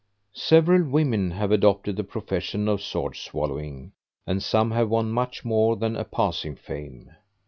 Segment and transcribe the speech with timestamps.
[0.33, 3.91] Several women have adopted the profession of sword swallowing,
[4.25, 7.11] and some have won much more than a passing fame.